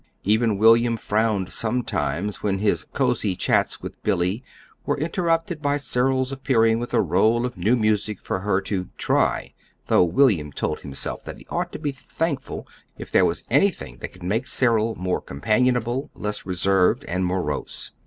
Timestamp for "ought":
11.51-11.71